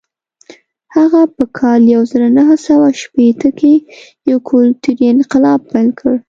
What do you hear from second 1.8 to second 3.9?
یو زر نهه سوه شپېته کې